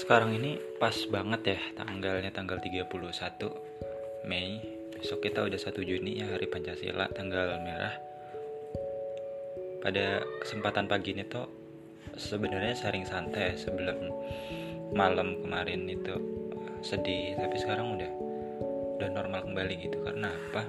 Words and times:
sekarang 0.00 0.32
ini 0.32 0.56
pas 0.80 0.96
banget 1.12 1.52
ya 1.52 1.60
tanggalnya 1.76 2.32
tanggal 2.32 2.56
31 2.56 2.88
Mei. 4.24 4.56
Besok 4.96 5.28
kita 5.28 5.44
udah 5.44 5.60
1 5.60 5.76
Juni 5.84 6.24
ya 6.24 6.32
hari 6.32 6.48
Pancasila 6.48 7.04
tanggal 7.12 7.60
merah. 7.60 8.00
Pada 9.84 10.24
kesempatan 10.40 10.88
pagi 10.88 11.12
ini 11.12 11.28
tuh 11.28 11.44
sebenarnya 12.16 12.72
sering 12.72 13.04
santai 13.04 13.60
sebelum 13.60 14.08
malam 14.96 15.36
kemarin 15.44 15.84
itu 15.84 16.16
sedih. 16.80 17.36
Tapi 17.36 17.56
sekarang 17.60 18.00
udah 18.00 18.10
udah 18.96 19.08
normal 19.12 19.44
kembali 19.52 19.84
gitu. 19.84 20.00
Karena 20.00 20.32
apa? 20.32 20.64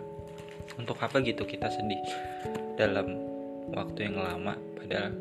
Untuk 0.75 0.99
apa 0.99 1.23
gitu 1.23 1.47
kita 1.47 1.71
sedih 1.71 2.03
dalam 2.75 3.15
waktu 3.71 4.11
yang 4.11 4.19
lama? 4.19 4.59
Padahal 4.75 5.15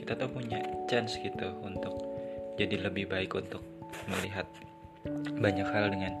kita 0.00 0.16
tuh 0.16 0.32
punya 0.32 0.64
chance 0.88 1.20
gitu 1.20 1.52
untuk 1.60 2.07
jadi 2.58 2.90
lebih 2.90 3.06
baik 3.06 3.30
untuk 3.38 3.62
melihat 4.10 4.50
banyak 5.38 5.68
hal 5.70 5.94
dengan 5.94 6.12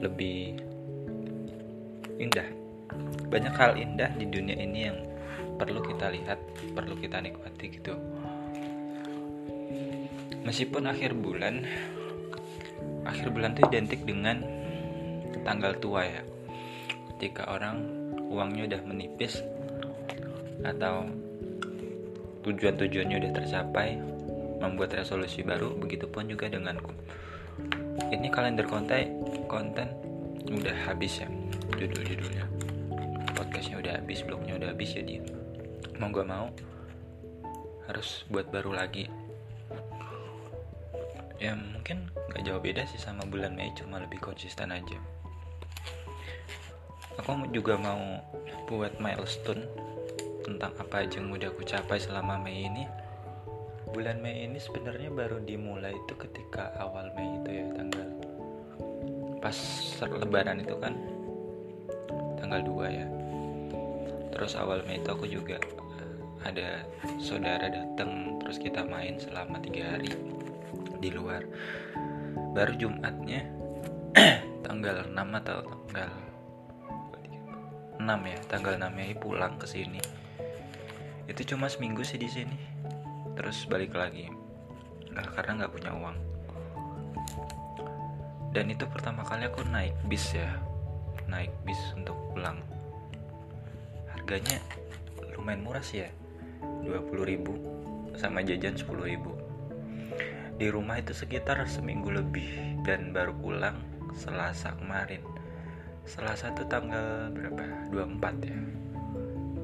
lebih 0.00 0.56
indah. 2.16 2.48
Banyak 3.28 3.54
hal 3.54 3.76
indah 3.76 4.10
di 4.16 4.24
dunia 4.28 4.56
ini 4.56 4.88
yang 4.88 4.98
perlu 5.60 5.84
kita 5.84 6.08
lihat 6.08 6.40
perlu 6.72 6.96
kita 6.96 7.20
nikmati 7.20 7.68
gitu. 7.68 7.94
Meskipun 10.42 10.88
akhir 10.88 11.14
bulan 11.14 11.62
akhir 13.06 13.30
bulan 13.30 13.54
itu 13.54 13.62
identik 13.68 14.02
dengan 14.08 14.42
tanggal 15.44 15.76
tua 15.78 16.08
ya. 16.08 16.22
Ketika 17.14 17.52
orang 17.52 17.84
uangnya 18.32 18.72
udah 18.72 18.82
menipis 18.88 19.44
atau 20.64 21.06
tujuan-tujuannya 22.42 23.16
udah 23.22 23.32
tercapai 23.36 24.11
membuat 24.62 24.94
resolusi 24.94 25.42
baru 25.42 25.74
begitupun 25.74 26.30
juga 26.30 26.46
denganku. 26.46 26.94
Ini 28.14 28.30
kalender 28.30 28.64
konten 28.70 29.18
konten 29.50 29.90
udah 30.46 30.76
habis 30.86 31.18
ya 31.18 31.28
judul-judulnya. 31.74 32.46
Podcastnya 33.34 33.82
udah 33.82 33.92
habis 33.98 34.22
blognya 34.22 34.54
udah 34.54 34.70
habis 34.70 34.94
jadi 34.94 35.18
mau 35.98 36.14
gak 36.14 36.28
mau 36.30 36.46
harus 37.90 38.22
buat 38.30 38.46
baru 38.54 38.72
lagi. 38.72 39.10
Ya 41.42 41.58
mungkin 41.58 42.06
gak 42.30 42.46
jauh 42.46 42.62
beda 42.62 42.86
sih 42.86 43.02
sama 43.02 43.26
bulan 43.26 43.58
Mei 43.58 43.74
cuma 43.74 43.98
lebih 43.98 44.22
konsisten 44.22 44.70
aja. 44.70 44.98
Aku 47.20 47.44
juga 47.52 47.76
mau 47.76 48.22
buat 48.70 48.96
milestone 49.02 49.68
tentang 50.46 50.72
apa 50.80 51.04
aja 51.04 51.20
yang 51.20 51.28
udah 51.28 51.50
aku 51.52 51.62
capai 51.66 52.00
selama 52.00 52.40
Mei 52.40 52.66
ini 52.66 52.88
bulan 53.92 54.24
Mei 54.24 54.48
ini 54.48 54.56
sebenarnya 54.56 55.12
baru 55.12 55.44
dimulai 55.44 55.92
itu 55.92 56.16
ketika 56.16 56.72
awal 56.80 57.12
Mei 57.12 57.28
itu 57.44 57.50
ya 57.60 57.66
tanggal 57.76 58.08
pas 59.44 59.58
lebaran 60.00 60.64
itu 60.64 60.72
kan 60.80 60.96
tanggal 62.40 62.64
2 62.64 62.88
ya. 62.88 63.06
Terus 64.32 64.56
awal 64.56 64.80
Mei 64.88 64.96
itu 64.96 65.12
aku 65.12 65.28
juga 65.28 65.60
ada 66.42 66.88
saudara 67.20 67.68
datang 67.68 68.40
terus 68.40 68.56
kita 68.58 68.80
main 68.82 69.20
selama 69.20 69.60
tiga 69.60 69.92
hari 69.92 70.08
di 70.98 71.12
luar. 71.12 71.44
Baru 72.56 72.72
Jumatnya 72.80 73.44
tanggal 74.66 75.04
6 75.04 75.40
atau 75.44 75.58
tanggal 75.92 76.10
6 78.00 78.08
ya 78.08 78.38
tanggal 78.48 78.74
6 78.80 78.88
Mei 78.88 79.12
pulang 79.12 79.60
ke 79.60 79.68
sini. 79.68 80.00
Itu 81.28 81.44
cuma 81.44 81.68
seminggu 81.68 82.00
sih 82.02 82.16
di 82.16 82.32
sini 82.32 82.71
terus 83.38 83.64
balik 83.68 83.96
lagi. 83.96 84.28
Nggak 85.12 85.28
karena 85.36 85.52
nggak 85.62 85.72
punya 85.72 85.90
uang. 85.92 86.16
Dan 88.52 88.68
itu 88.68 88.84
pertama 88.88 89.24
kali 89.24 89.48
aku 89.48 89.64
naik 89.68 89.96
bis 90.08 90.36
ya. 90.36 90.60
Naik 91.28 91.52
bis 91.64 91.80
untuk 91.96 92.16
pulang. 92.32 92.60
Harganya 94.12 94.60
lumayan 95.36 95.64
murah 95.64 95.84
sih 95.84 96.04
ya. 96.04 96.10
20.000 96.84 98.18
sama 98.18 98.44
jajan 98.44 98.76
10.000 98.78 99.42
di 100.62 100.70
rumah 100.70 101.00
itu 101.00 101.10
sekitar 101.10 101.58
seminggu 101.66 102.14
lebih 102.14 102.78
dan 102.86 103.10
baru 103.10 103.34
pulang 103.34 103.74
Selasa 104.14 104.76
kemarin. 104.76 105.24
Selasa 106.04 106.52
itu 106.52 106.62
tanggal 106.68 107.32
berapa? 107.34 107.64
24 107.90 108.46
ya. 108.46 108.58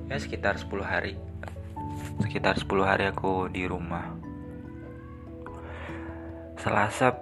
Ya 0.08 0.16
sekitar 0.16 0.56
10 0.56 0.72
hari 0.82 1.14
sekitar 2.22 2.58
10 2.58 2.68
hari 2.84 3.04
aku 3.08 3.50
di 3.50 3.64
rumah 3.64 4.14
Selasa 6.58 7.14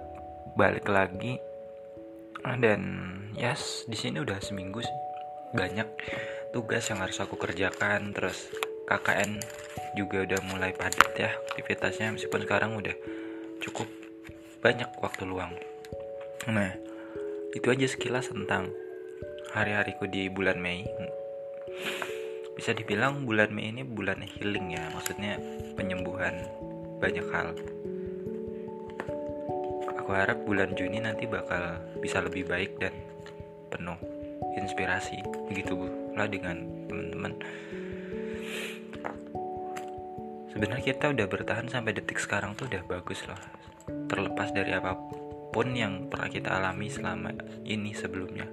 balik 0.57 0.89
lagi 0.89 1.37
dan 2.41 2.81
yes 3.37 3.85
di 3.85 3.93
sini 3.93 4.23
udah 4.23 4.41
seminggu 4.41 4.81
sih 4.81 4.97
banyak 5.53 5.87
tugas 6.51 6.89
yang 6.89 6.99
harus 7.03 7.21
aku 7.21 7.37
kerjakan 7.37 8.11
terus 8.15 8.49
KKN 8.87 9.37
juga 9.93 10.23
udah 10.23 10.39
mulai 10.49 10.71
padat 10.73 11.11
ya 11.17 11.29
aktivitasnya 11.53 12.15
meskipun 12.15 12.45
sekarang 12.47 12.77
udah 12.77 12.95
cukup 13.61 13.89
banyak 14.61 14.89
waktu 15.01 15.23
luang. 15.25 15.53
Nah, 16.49 16.73
itu 17.53 17.67
aja 17.69 17.87
sekilas 17.87 18.29
tentang 18.31 18.69
hari-hariku 19.53 20.09
di 20.09 20.29
bulan 20.31 20.57
Mei. 20.61 20.85
Bisa 22.57 22.73
dibilang 22.73 23.23
bulan 23.23 23.53
Mei 23.53 23.69
ini 23.69 23.85
bulan 23.85 24.25
healing 24.25 24.73
ya, 24.73 24.83
maksudnya 24.91 25.37
penyembuhan 25.77 26.41
banyak 26.97 27.27
hal. 27.29 27.53
Aku 30.01 30.09
harap 30.09 30.41
bulan 30.43 30.73
Juni 30.73 30.99
nanti 30.99 31.29
bakal 31.29 31.77
bisa 32.01 32.19
lebih 32.25 32.49
baik 32.49 32.81
dan 32.81 32.91
penuh 33.69 33.99
inspirasi. 34.57 35.21
Begitu 35.47 35.77
lah 36.17 36.25
dengan 36.25 36.65
teman-teman 36.89 37.37
sebenarnya 40.57 40.89
kita 40.89 41.13
udah 41.13 41.29
bertahan 41.29 41.69
sampai 41.69 41.93
detik 41.93 42.17
sekarang 42.17 42.57
tuh 42.57 42.65
udah 42.65 42.81
bagus 42.89 43.21
loh 43.29 43.37
terlepas 44.09 44.49
dari 44.49 44.73
apa 44.73 44.97
pun 45.53 45.69
yang 45.77 46.09
pernah 46.09 46.33
kita 46.33 46.49
alami 46.49 46.89
selama 46.89 47.29
ini 47.61 47.93
sebelumnya 47.93 48.49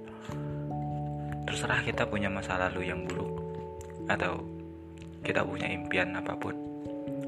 terserah 1.49 1.81
kita 1.81 2.05
punya 2.05 2.29
masa 2.29 2.61
lalu 2.61 2.93
yang 2.93 3.09
buruk 3.09 3.44
atau 4.05 4.41
kita 5.25 5.41
punya 5.41 5.69
impian 5.69 6.13
apa 6.13 6.37
pun. 6.37 6.53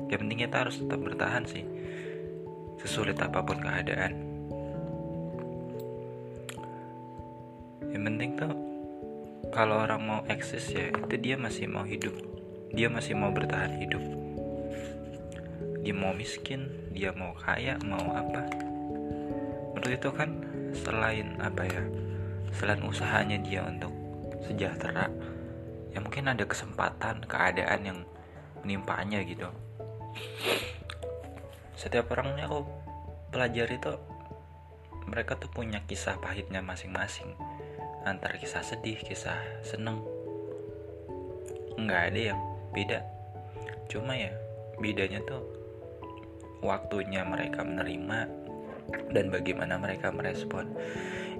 Yang 0.07 0.19
penting 0.23 0.39
kita 0.45 0.55
harus 0.63 0.75
tetap 0.79 0.99
bertahan 1.01 1.43
sih. 1.49 1.65
Sesulit 2.77 3.17
apa 3.17 3.41
pun 3.41 3.57
keadaan. 3.59 4.13
Yang 7.89 8.03
penting 8.05 8.31
tuh 8.38 8.53
kalau 9.49 9.81
orang 9.81 10.01
mau 10.05 10.21
eksis 10.29 10.69
ya 10.71 10.93
itu 10.93 11.15
dia 11.17 11.35
masih 11.35 11.65
mau 11.65 11.83
hidup. 11.83 12.13
Dia 12.71 12.88
masih 12.91 13.17
mau 13.17 13.33
bertahan 13.33 13.73
hidup. 13.81 14.03
Dia 15.81 15.95
mau 15.95 16.13
miskin 16.13 16.67
dia 16.94 17.09
mau 17.15 17.33
kaya 17.33 17.79
mau 17.81 18.03
apa. 18.13 18.45
Menurut 19.73 19.94
itu 19.97 20.09
kan 20.13 20.29
selain 20.75 21.39
apa 21.41 21.63
ya 21.65 21.83
selain 22.53 22.81
usahanya 22.85 23.38
dia 23.41 23.63
untuk 23.65 23.94
sejahtera 24.45 25.09
ya 25.97 26.05
mungkin 26.05 26.29
ada 26.29 26.45
kesempatan 26.45 27.25
keadaan 27.25 27.81
yang 27.81 27.99
menimpanya 28.61 29.25
gitu. 29.25 29.49
Setiap 31.73 32.13
orangnya 32.13 32.45
aku 32.45 32.69
pelajari 33.33 33.81
itu 33.81 33.97
mereka 35.09 35.41
tuh 35.41 35.49
punya 35.49 35.81
kisah 35.89 36.21
pahitnya 36.21 36.61
masing-masing. 36.61 37.33
Antara 38.05 38.37
kisah 38.37 38.61
sedih 38.61 39.01
kisah 39.01 39.41
seneng. 39.65 40.05
Nggak 41.81 42.13
ada 42.13 42.21
yang 42.29 42.39
beda. 42.77 43.01
Cuma 43.89 44.13
ya 44.13 44.38
bedanya 44.77 45.17
tuh 45.25 45.41
waktunya 46.61 47.25
mereka 47.25 47.65
menerima 47.65 48.19
dan 49.17 49.25
bagaimana 49.33 49.81
mereka 49.81 50.13
merespon. 50.13 50.77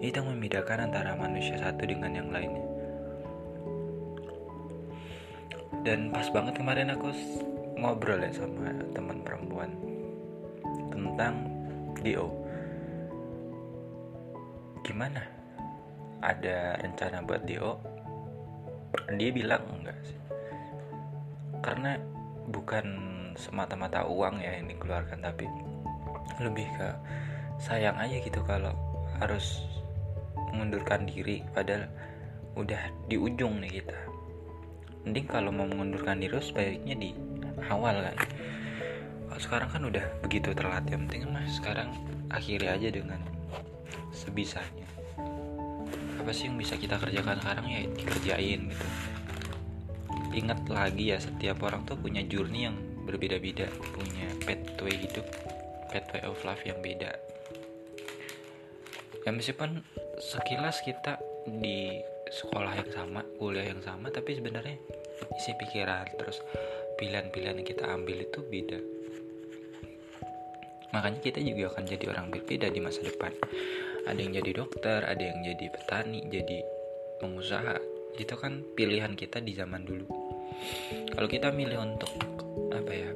Itu 0.02 0.26
membedakan 0.26 0.90
antara 0.90 1.14
manusia 1.14 1.62
satu 1.62 1.86
dengan 1.86 2.18
yang 2.18 2.34
lainnya 2.34 2.67
dan 5.84 6.12
pas 6.12 6.28
banget 6.32 6.60
kemarin 6.60 6.94
aku 6.94 7.12
ngobrol 7.78 8.20
ya 8.20 8.32
sama 8.34 8.74
teman 8.92 9.22
perempuan 9.22 9.72
tentang 10.90 11.36
DO 12.02 12.28
gimana? 14.88 15.22
Ada 16.24 16.82
rencana 16.82 17.22
buat 17.22 17.44
DO 17.46 17.72
dia 19.20 19.30
bilang 19.30 19.64
enggak 19.70 20.00
sih. 20.08 20.20
Karena 21.62 22.00
bukan 22.48 22.86
semata-mata 23.38 24.08
uang 24.08 24.42
ya 24.42 24.58
yang 24.58 24.72
dikeluarkan 24.72 25.20
tapi 25.22 25.46
lebih 26.42 26.66
ke 26.80 26.90
sayang 27.62 27.98
aja 28.00 28.18
gitu 28.18 28.42
kalau 28.48 28.74
harus 29.22 29.62
mengundurkan 30.54 31.06
diri 31.06 31.46
padahal 31.54 31.86
udah 32.58 32.82
di 33.06 33.18
ujung 33.18 33.62
nih 33.62 33.82
kita 33.82 34.00
mending 35.08 35.28
kalau 35.32 35.56
mau 35.56 35.64
mengundurkan 35.64 36.20
diri 36.20 36.36
sebaiknya 36.44 36.96
di 37.00 37.16
awal 37.72 38.04
kan 38.04 38.18
sekarang 39.38 39.70
kan 39.70 39.82
udah 39.86 40.02
begitu 40.26 40.50
terlatih 40.52 40.98
yang 40.98 41.06
penting 41.06 41.30
mah 41.30 41.46
sekarang 41.46 41.94
akhiri 42.34 42.68
aja 42.74 42.90
dengan 42.90 43.22
sebisanya. 44.10 44.88
Apa 46.18 46.34
sih 46.34 46.50
yang 46.50 46.58
bisa 46.58 46.74
kita 46.76 46.98
kerjakan 46.98 47.38
sekarang? 47.40 47.66
Ya 47.70 47.86
dikerjain 47.86 48.74
gitu. 48.74 48.88
Ingat 50.34 50.70
lagi 50.70 51.14
ya 51.14 51.18
setiap 51.22 51.62
orang 51.66 51.86
tuh 51.86 51.98
punya 51.98 52.26
journey 52.26 52.70
yang 52.70 52.78
berbeda-beda 53.08 53.72
punya 53.96 54.28
pathway 54.44 54.94
hidup 54.94 55.24
pathway 55.88 56.22
of 56.26 56.38
life 56.44 56.62
yang 56.66 56.78
beda. 56.82 57.14
Ya 59.24 59.30
meskipun 59.32 59.86
sekilas 60.18 60.82
kita 60.84 61.22
di 61.48 62.02
sekolah 62.28 62.76
yang 62.76 62.90
sama 62.92 63.22
kuliah 63.40 63.72
yang 63.72 63.80
sama 63.80 64.12
tapi 64.12 64.36
sebenarnya 64.36 64.76
isi 65.38 65.52
pikiran 65.58 66.08
terus 66.18 66.42
pilihan-pilihan 66.98 67.62
yang 67.62 67.68
kita 67.68 67.86
ambil 67.88 68.18
itu 68.26 68.40
beda. 68.42 68.80
Makanya 70.96 71.20
kita 71.20 71.40
juga 71.44 71.76
akan 71.76 71.84
jadi 71.86 72.06
orang 72.10 72.28
berbeda 72.34 72.68
di 72.72 72.80
masa 72.82 73.06
depan. 73.06 73.32
Ada 74.08 74.20
yang 74.24 74.34
jadi 74.40 74.52
dokter 74.56 75.04
ada 75.04 75.20
yang 75.20 75.44
jadi 75.44 75.66
petani 75.70 76.26
jadi 76.32 76.60
pengusaha. 77.22 77.78
Itu 78.18 78.34
kan 78.34 78.66
pilihan 78.74 79.14
kita 79.14 79.44
di 79.44 79.54
zaman 79.54 79.86
dulu. 79.86 80.08
Kalau 81.14 81.28
kita 81.30 81.54
milih 81.54 81.78
untuk 81.78 82.10
apa 82.74 82.92
ya 82.94 83.12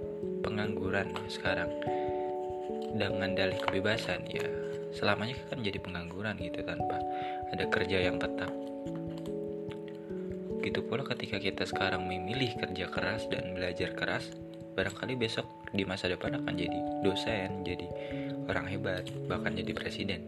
pengangguran 0.46 1.10
sekarang 1.26 1.70
dengan 2.92 3.34
dalih 3.34 3.58
kebebasan 3.62 4.28
ya 4.28 4.46
selamanya 4.92 5.40
kan 5.48 5.64
jadi 5.64 5.80
pengangguran 5.80 6.36
gitu 6.38 6.60
tanpa 6.68 7.00
ada 7.56 7.66
kerja 7.72 7.98
yang 8.04 8.20
tetap 8.20 8.52
gitu 10.72 10.88
pula 10.88 11.04
ketika 11.04 11.36
kita 11.36 11.68
sekarang 11.68 12.08
memilih 12.08 12.56
kerja 12.56 12.88
keras 12.88 13.28
dan 13.28 13.52
belajar 13.52 13.92
keras 13.92 14.32
barangkali 14.72 15.20
besok 15.20 15.44
di 15.76 15.84
masa 15.84 16.08
depan 16.08 16.40
akan 16.40 16.56
jadi 16.56 16.80
dosen, 17.04 17.68
jadi 17.68 17.92
orang 18.48 18.72
hebat, 18.72 19.04
bahkan 19.28 19.52
jadi 19.52 19.76
presiden. 19.76 20.24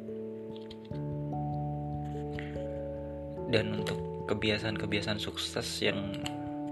Dan 3.48 3.72
untuk 3.72 4.28
kebiasaan-kebiasaan 4.28 5.16
sukses 5.16 5.64
yang 5.80 6.12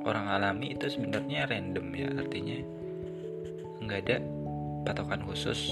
orang 0.04 0.28
alami 0.28 0.76
itu 0.76 0.92
sebenarnya 0.92 1.48
random 1.48 1.88
ya, 1.96 2.12
artinya 2.12 2.60
nggak 3.88 4.00
ada 4.04 4.18
patokan 4.84 5.24
khusus 5.24 5.72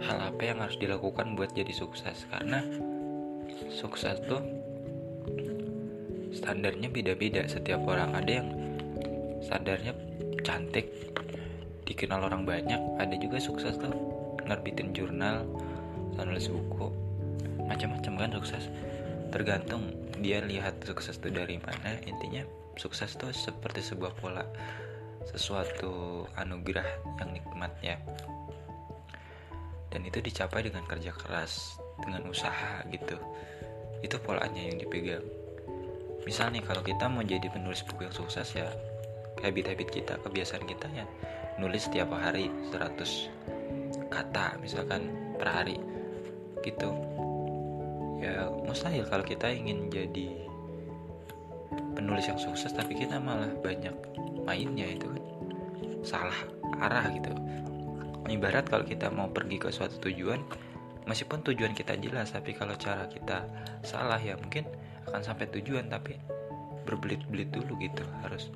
hal 0.00 0.16
apa 0.16 0.42
yang 0.48 0.64
harus 0.64 0.80
dilakukan 0.80 1.36
buat 1.36 1.52
jadi 1.52 1.76
sukses 1.76 2.24
karena 2.32 2.64
sukses 3.68 4.16
tuh 4.24 4.61
standarnya 6.32 6.88
beda-beda. 6.88 7.44
Setiap 7.46 7.84
orang 7.86 8.16
ada 8.16 8.32
yang 8.42 8.48
standarnya 9.44 9.92
cantik 10.42 10.88
dikenal 11.86 12.26
orang 12.26 12.42
banyak. 12.48 12.80
Ada 12.98 13.14
juga 13.20 13.38
sukses 13.38 13.76
tuh 13.78 13.92
nerbitin 14.48 14.90
jurnal 14.96 15.46
nulis 16.22 16.48
buku 16.48 16.88
macam-macam 17.68 18.12
kan 18.16 18.30
sukses. 18.40 18.64
Tergantung 19.32 19.92
dia 20.20 20.40
lihat 20.44 20.80
sukses 20.84 21.20
itu 21.20 21.28
dari 21.28 21.60
mana. 21.60 21.98
Intinya 22.04 22.44
sukses 22.74 23.14
tuh 23.14 23.30
seperti 23.30 23.84
sebuah 23.84 24.12
pola 24.16 24.44
sesuatu 25.22 26.26
anugerah 26.34 26.88
yang 27.22 27.30
nikmat 27.30 27.72
ya 27.78 27.94
dan 29.92 30.08
itu 30.08 30.24
dicapai 30.24 30.64
dengan 30.64 30.88
kerja 30.88 31.12
keras 31.12 31.76
dengan 32.00 32.24
usaha 32.26 32.80
gitu. 32.88 33.20
Itu 34.00 34.16
polanya 34.18 34.58
yang 34.58 34.80
dipegang 34.80 35.22
misalnya 36.24 36.62
kalau 36.62 36.82
kita 36.84 37.10
mau 37.10 37.22
jadi 37.22 37.46
penulis 37.50 37.82
buku 37.86 38.06
yang 38.06 38.14
sukses 38.14 38.54
ya 38.54 38.70
habit-habit 39.42 39.88
kita 39.90 40.14
kebiasaan 40.22 40.64
kita 40.68 40.86
ya 40.94 41.06
nulis 41.58 41.90
setiap 41.90 42.14
hari 42.14 42.48
100 42.70 44.08
kata 44.12 44.60
misalkan 44.60 45.08
per 45.40 45.48
hari. 45.48 45.76
Gitu. 46.62 46.90
Ya 48.22 48.46
mustahil 48.62 49.02
kalau 49.08 49.26
kita 49.26 49.50
ingin 49.50 49.90
jadi 49.90 50.46
penulis 51.98 52.28
yang 52.28 52.38
sukses 52.38 52.70
tapi 52.70 52.94
kita 52.94 53.18
malah 53.18 53.50
banyak 53.60 53.94
mainnya 54.46 54.86
itu 54.86 55.10
kan. 55.10 55.24
Salah 56.04 56.40
arah 56.78 57.08
gitu. 57.10 57.32
Ibarat 58.32 58.64
kalau 58.64 58.86
kita 58.88 59.12
mau 59.12 59.28
pergi 59.28 59.60
ke 59.60 59.68
suatu 59.68 60.08
tujuan 60.08 60.40
meskipun 61.04 61.44
tujuan 61.44 61.76
kita 61.76 61.98
jelas 62.00 62.32
tapi 62.32 62.56
kalau 62.56 62.72
cara 62.80 63.04
kita 63.10 63.44
salah 63.84 64.16
ya 64.16 64.38
mungkin 64.40 64.64
akan 65.08 65.22
sampai 65.22 65.46
tujuan 65.58 65.90
tapi 65.90 66.18
berbelit-belit 66.86 67.50
dulu 67.54 67.78
gitu. 67.80 68.02
Harus 68.22 68.50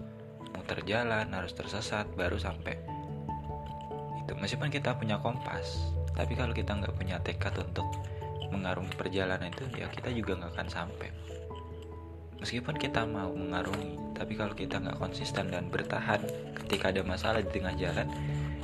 muter 0.57 0.83
jalan 0.89 1.31
harus 1.31 1.53
tersesat 1.55 2.09
baru 2.19 2.41
sampai. 2.41 2.75
Itu 4.25 4.35
meskipun 4.35 4.73
kita 4.73 4.99
punya 4.99 5.21
kompas 5.23 5.95
tapi 6.17 6.33
kalau 6.33 6.57
kita 6.57 6.73
nggak 6.73 6.97
punya 6.97 7.21
tekad 7.21 7.53
untuk 7.61 7.85
mengarungi 8.49 8.95
perjalanan 8.97 9.53
itu 9.53 9.69
ya 9.77 9.87
kita 9.93 10.11
juga 10.17 10.41
nggak 10.41 10.53
akan 10.57 10.69
sampai. 10.69 11.09
Meskipun 12.41 12.77
kita 12.77 13.05
mau 13.05 13.33
mengarungi 13.33 14.17
tapi 14.17 14.33
kalau 14.35 14.57
kita 14.57 14.81
nggak 14.81 14.97
konsisten 14.97 15.53
dan 15.53 15.69
bertahan 15.69 16.25
ketika 16.65 16.89
ada 16.89 17.05
masalah 17.05 17.45
di 17.45 17.51
tengah 17.53 17.77
jalan 17.77 18.09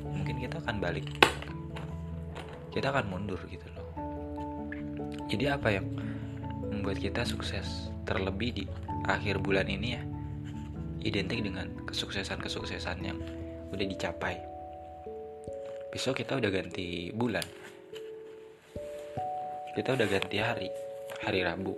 mungkin 0.09 0.41
kita 0.41 0.59
akan 0.65 0.81
balik. 0.81 1.07
Kita 2.73 2.89
akan 2.89 3.05
mundur 3.13 3.41
gitu 3.53 3.69
loh. 3.77 3.87
Jadi 5.29 5.45
apa 5.49 5.69
yang 5.73 5.87
membuat 6.83 6.99
kita 6.99 7.23
sukses 7.23 7.95
terlebih 8.03 8.51
di 8.51 8.65
akhir 9.07 9.39
bulan 9.39 9.71
ini 9.71 9.95
ya 9.95 10.03
identik 11.07 11.47
dengan 11.47 11.71
kesuksesan-kesuksesan 11.87 12.99
yang 13.07 13.23
udah 13.71 13.87
dicapai. 13.87 14.35
Besok 15.95 16.27
kita 16.27 16.43
udah 16.43 16.51
ganti 16.51 17.15
bulan. 17.15 17.47
Kita 19.79 19.95
udah 19.95 20.07
ganti 20.11 20.43
hari, 20.43 20.67
hari 21.23 21.47
Rabu, 21.47 21.71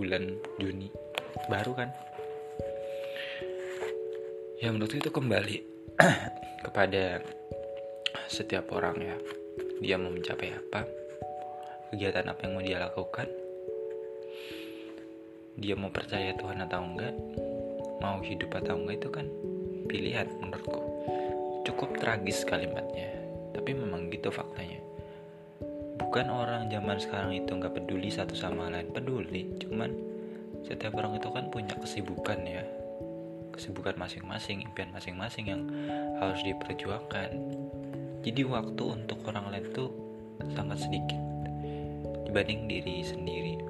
bulan 0.00 0.40
Juni. 0.56 0.88
Baru 1.52 1.76
kan? 1.76 1.92
Ya 4.64 4.72
menurut 4.72 4.96
itu 4.96 5.12
kembali 5.12 5.56
kepada 6.64 7.20
setiap 8.24 8.72
orang 8.72 8.96
ya. 9.04 9.16
Dia 9.84 10.00
mau 10.00 10.08
mencapai 10.08 10.48
apa? 10.56 10.80
Kegiatan 11.92 12.24
apa 12.24 12.40
yang 12.48 12.52
mau 12.56 12.64
dia 12.64 12.80
lakukan? 12.80 13.47
Dia 15.58 15.74
mau 15.74 15.90
percaya 15.90 16.32
Tuhan 16.38 16.62
atau 16.62 16.80
enggak? 16.86 17.14
mau 17.98 18.22
hidup 18.22 18.54
atau 18.54 18.78
enggak 18.78 19.02
itu 19.02 19.08
kan 19.10 19.26
pilihan 19.90 20.26
menurutku. 20.38 20.82
Cukup 21.66 21.98
tragis 21.98 22.46
kalimatnya 22.46 23.10
tapi 23.52 23.74
memang 23.74 24.08
gitu 24.08 24.30
faktanya. 24.30 24.80
Bukan 25.98 26.30
orang 26.30 26.70
zaman 26.70 26.96
sekarang 27.02 27.36
itu 27.36 27.50
nggak 27.52 27.74
peduli 27.74 28.08
satu 28.08 28.32
sama 28.32 28.70
lain 28.70 28.88
peduli. 28.94 29.50
Cuman 29.60 29.90
setiap 30.64 30.96
orang 30.96 31.18
itu 31.18 31.28
kan 31.28 31.50
punya 31.50 31.74
kesibukan 31.76 32.38
ya. 32.46 32.64
Kesibukan 33.52 33.98
masing-masing 33.98 34.62
impian 34.62 34.94
masing-masing 34.94 35.50
yang 35.50 35.62
harus 36.22 36.38
diperjuangkan. 36.46 37.34
Jadi 38.22 38.42
waktu 38.46 38.82
untuk 38.86 39.18
orang 39.26 39.50
lain 39.50 39.66
tuh 39.74 39.90
sangat 40.54 40.86
sedikit 40.86 41.18
dibanding 42.30 42.70
diri 42.70 43.02
sendiri 43.02 43.67